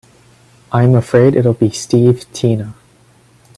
[0.71, 2.73] I'm afraid it'll be Steve Tina.